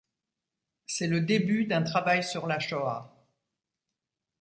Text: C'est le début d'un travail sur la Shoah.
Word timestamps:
C'est 0.87 1.05
le 1.05 1.21
début 1.21 1.65
d'un 1.67 1.83
travail 1.83 2.23
sur 2.23 2.47
la 2.47 2.57
Shoah. 2.57 3.13